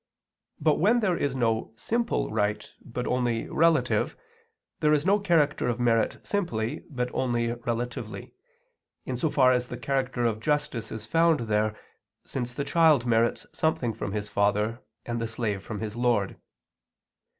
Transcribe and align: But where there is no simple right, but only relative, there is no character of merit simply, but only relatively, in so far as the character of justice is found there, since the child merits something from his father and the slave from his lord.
But 0.59 0.79
where 0.79 0.99
there 0.99 1.15
is 1.15 1.35
no 1.35 1.73
simple 1.75 2.31
right, 2.31 2.73
but 2.83 3.05
only 3.05 3.47
relative, 3.47 4.17
there 4.79 4.93
is 4.93 5.05
no 5.05 5.19
character 5.19 5.67
of 5.67 5.79
merit 5.79 6.17
simply, 6.23 6.83
but 6.89 7.11
only 7.13 7.53
relatively, 7.53 8.33
in 9.05 9.15
so 9.15 9.29
far 9.29 9.51
as 9.51 9.67
the 9.67 9.77
character 9.77 10.25
of 10.25 10.39
justice 10.39 10.91
is 10.91 11.05
found 11.05 11.41
there, 11.41 11.75
since 12.25 12.55
the 12.55 12.63
child 12.63 13.05
merits 13.05 13.45
something 13.53 13.93
from 13.93 14.11
his 14.13 14.27
father 14.27 14.81
and 15.05 15.21
the 15.21 15.27
slave 15.27 15.61
from 15.61 15.81
his 15.81 15.95
lord. 15.95 16.35